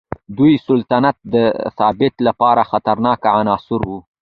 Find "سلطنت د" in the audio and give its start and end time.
0.67-1.35